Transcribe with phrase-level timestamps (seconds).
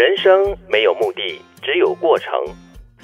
[0.00, 2.32] 人生没有目的，只有过程。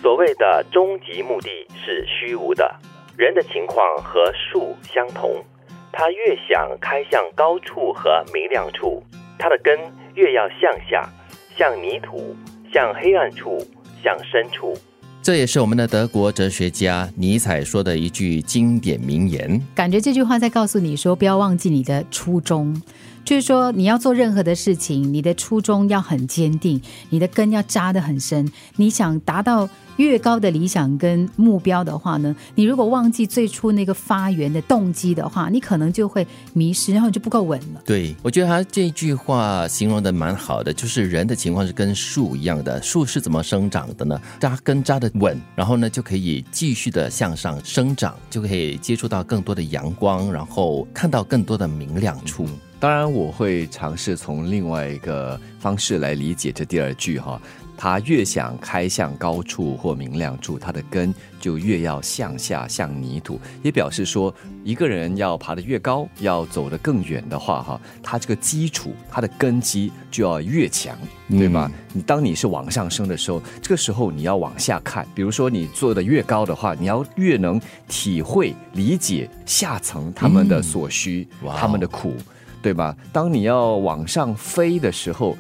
[0.01, 1.51] 所谓的终极目的
[1.85, 2.75] 是虚无的。
[3.19, 5.45] 人的情况和树相同，
[5.93, 9.03] 它越想开向高处和明亮处，
[9.39, 9.79] 它的根
[10.15, 11.07] 越要向下，
[11.55, 12.35] 向泥土，
[12.73, 13.59] 向黑暗处，
[14.03, 14.75] 向深处。
[15.23, 19.61] 这也是我们的德国哲学家尼采说的一句经典名言。
[19.75, 22.81] 感觉这句话在告诉你说，不要忘记你的初衷。
[23.27, 28.49] 就是说，你要做任何的事情，你的初衷要很坚定，你的根要扎得很深。
[28.77, 37.83] 你想达到越高的理想跟目标的话呢，你如果忘记最初那个发源的动机的话，你可能就会迷失，然后就不够稳了。
[37.85, 44.21] 对，我觉得他这句话形容的蛮好的，就是人的情况是跟树一样的，树是怎么生长的呢？
[44.39, 52.47] 扎根扎得稳，然后呢就可以继续的向上生长，就可以接触到更多的阳光，然后看到更多的明亮处。
[52.87, 57.43] 当然，我会尝试从另外一个方式来理解这第二句哈。
[57.77, 63.41] 他越想开向高处或明亮处，它的根就越要向下，向泥土。
[63.61, 70.97] 也表示说，一个人要爬得越高，要走得更远的话哈，他这个基础，他的根基就要越强，
[71.29, 71.69] 对吗？
[71.93, 75.05] 你当你是往上升的时候，这个时候你要往下看。
[75.13, 82.15] 比如说，你做的越高的话，你要越能体会、理解下层他们的所需，他们的苦。
[82.63, 82.97] 对吧？
[83.13, 85.37] 当你要往上飞的时候，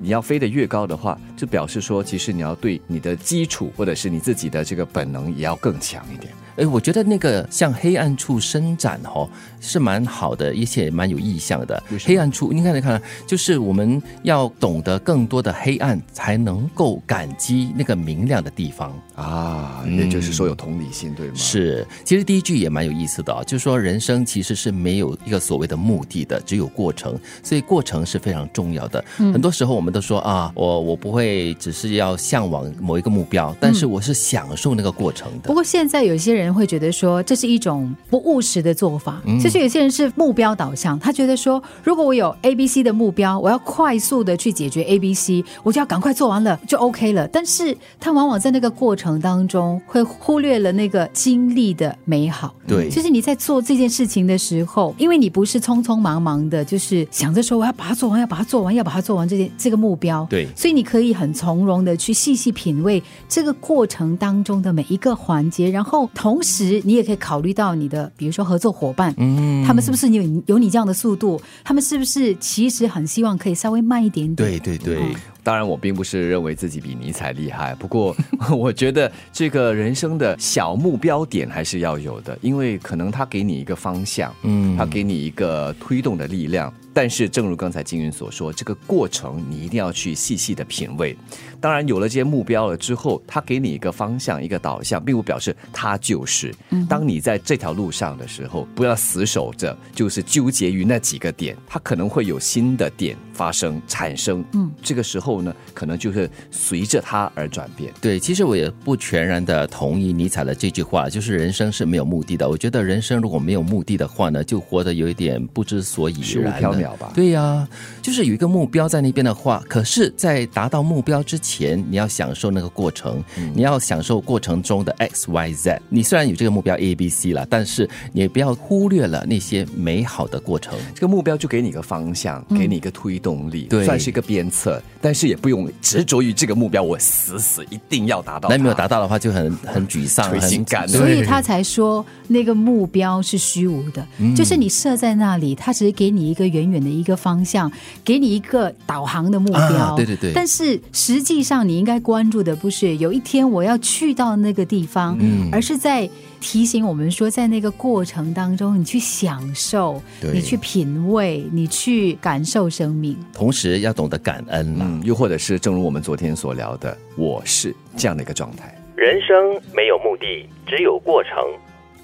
[0.00, 6.32] 你要飞得越高的话，就表示说，其实你要对你的基础或者是你自己的这个本能也要更强一点。
[6.60, 9.26] 哎，我觉得那个向黑暗处伸展哦，
[9.62, 11.82] 是蛮好的，而且蛮有意向的。
[12.04, 19.82] 黑暗处，你看，你看，就是我们要懂得更多的黑暗，才能够感激那个明亮的地方啊。
[19.88, 21.32] 也就是说，有同理心，对吗？
[21.34, 21.86] 是。
[22.04, 29.02] 其实第一句也蛮有意思的啊，就是说人生其实是没有一个所谓的目的的，只有过程，所以过程是非常重要的。
[29.16, 35.48] 很多时候我们都说啊，我我不会只是要向往某一个目标，但是我是享受那个过程的。
[35.48, 36.49] 不过现在有些人。
[36.52, 39.20] 会觉得说这是一种不务实的做法。
[39.40, 47.28] 其实有些人是目标导向，他觉得说，如果我有 A、B、C 的目标，我要快速的去解决 A、B、C，我就要赶快做完了就 OK 了。
[47.28, 52.54] 但是他往往在那个过程当中会忽略了那个经历的美好。
[52.66, 60.26] 对，就是你在做这件事情的时候，因为你不是匆匆忙忙的，就是想着说我要把它做完，要把它做完，要把它做完这件这个目标。
[60.28, 66.39] 对，所以你可以很从容的去细细品味这个过程当中的每一个环节，然后同。
[66.40, 71.38] 同时，你也可以考虑到你的，比如说合作伙伴，嗯，他们是不是有有你这样的速度？
[71.62, 74.58] 他们是不是其实很希望可以稍微慢一点点？
[74.58, 75.02] 对对对。
[75.42, 78.16] 当然，我并不是认为自己比尼采厉害，不过
[78.56, 86.72] 我觉得这个人生的小目标点还是要有的，因为可能他给你一个方向，嗯，他给你一个推动的力量。
[87.00, 91.16] 但是，正如刚才金云所说，这个过程你一定要去细细的品味。
[91.58, 96.54] 当然，有了这些目标了之后，他给你一个方向、一个导向，并不表示他就是。
[96.90, 104.44] 当你在这条路上的时候，不要死守着，就是纠结于那几个点，他可能会有新的点发生、产生。
[104.52, 107.90] 嗯，这个时候呢，可能就是随着它而转变。
[107.98, 112.46] 对，其实我也不全然的同意尼采的这句话，就是人生是没有目的的。
[112.46, 117.10] 我觉得人生如果没有目的的话呢，就活得有一点不知所以然了。
[117.14, 117.66] 对呀，
[118.02, 123.24] 就是有一个目标在那边的话，可是，在达到目标之前，你要享受那个过程，
[123.54, 125.80] 你要享受过程中的 X、Y、Z。
[125.88, 130.78] 你虽然有这个目标 A、B、C 了，但是你不要忽略了那些美好的过程。
[130.94, 134.82] 这个目标就给你一个方向，给你一个推动力，对，算是一个鞭策。
[135.02, 138.50] 但是也不用执着于这个目标，我死死一定要达到。
[138.50, 140.86] 那没有达到的话，就很很沮丧、很感。
[140.86, 147.70] 所以他才说那个目标是虚无的，就是你设在那里，他只是给你一个远远的一个方向，
[148.04, 149.96] 给你一个导航的目标。
[149.96, 150.32] 对对对。
[150.34, 155.18] 但是实际上，你应该关注的不是有一天我要去到那个地方，
[155.50, 156.08] 而是在。
[156.42, 160.02] 提醒我们说，在那个过程当中，你去享受，
[160.32, 168.74] 你去品味，你去感受生命，同时要懂得感恩嗯，又或者是正如我们昨天所聊的，我是这样的一个状态。
[168.96, 171.36] 人生没有目的，只有过程。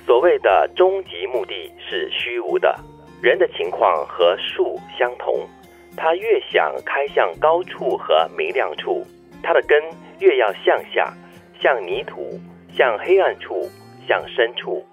[0.06, 2.78] 所谓的终极目的是虚无的。
[3.20, 5.46] 人的情况和树相同，
[5.96, 9.04] 它越想开向高处和明亮处，
[9.42, 9.82] 它的根
[10.20, 11.12] 越要向下，
[11.60, 12.38] 向泥土，
[12.76, 13.68] 向黑暗处。
[14.08, 14.86] 向深处。